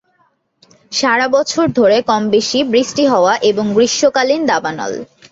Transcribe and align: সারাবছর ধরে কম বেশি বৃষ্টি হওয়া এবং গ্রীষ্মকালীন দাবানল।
সারাবছর 0.91 1.65
ধরে 1.79 1.97
কম 2.09 2.23
বেশি 2.35 2.59
বৃষ্টি 2.71 3.03
হওয়া 3.07 3.33
এবং 3.49 3.65
গ্রীষ্মকালীন 3.75 4.41
দাবানল। 4.47 4.93